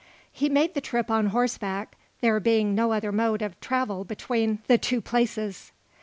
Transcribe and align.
He 0.31 0.49
made 0.49 0.73
the 0.73 0.81
trip 0.81 1.11
on 1.11 1.27
horseback, 1.27 1.95
there 2.21 2.39
being 2.39 2.73
no 2.73 2.91
other 2.91 3.11
mode 3.11 3.43
of 3.43 3.59
travel 3.61 4.03
between 4.03 4.57
the 4.65 4.79
two 4.79 4.99
places. 4.99 5.73